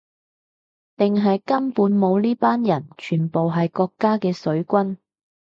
[0.97, 4.97] 定係根本冇呢班人，全部係國家嘅水軍